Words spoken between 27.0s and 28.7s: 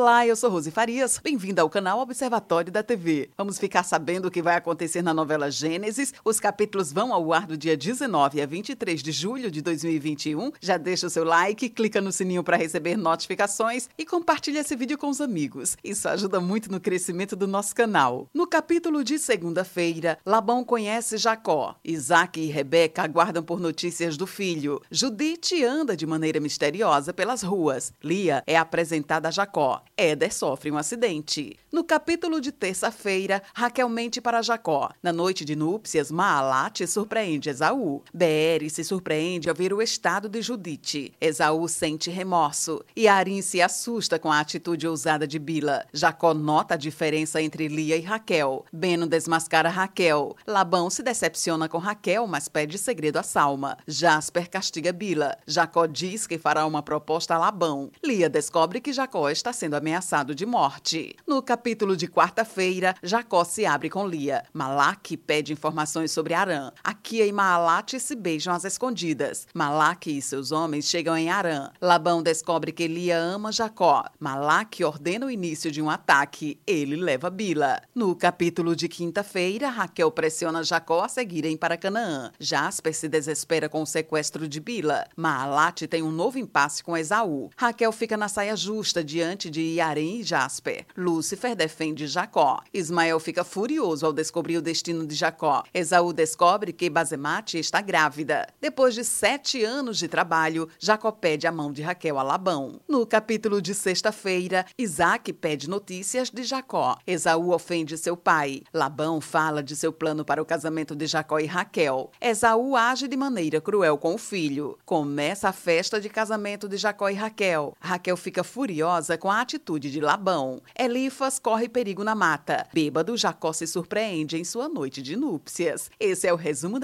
pelas ruas. Lia é